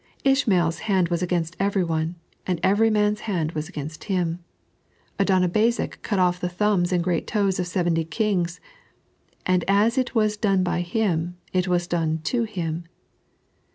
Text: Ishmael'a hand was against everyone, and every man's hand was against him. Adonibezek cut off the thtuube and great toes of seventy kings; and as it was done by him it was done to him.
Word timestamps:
Ishmael'a 0.25 0.79
hand 0.85 1.09
was 1.09 1.21
against 1.21 1.55
everyone, 1.59 2.15
and 2.47 2.59
every 2.63 2.89
man's 2.89 3.19
hand 3.29 3.51
was 3.51 3.69
against 3.69 4.05
him. 4.05 4.39
Adonibezek 5.19 6.01
cut 6.01 6.17
off 6.17 6.39
the 6.39 6.47
thtuube 6.49 6.91
and 6.91 7.03
great 7.03 7.27
toes 7.27 7.59
of 7.59 7.67
seventy 7.67 8.03
kings; 8.03 8.59
and 9.45 9.63
as 9.67 9.99
it 9.99 10.15
was 10.15 10.37
done 10.37 10.63
by 10.63 10.81
him 10.81 11.37
it 11.53 11.67
was 11.67 11.85
done 11.85 12.17
to 12.23 12.45
him. 12.45 12.85